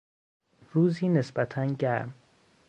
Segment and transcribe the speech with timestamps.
[0.73, 2.13] روزی نسبتا گرم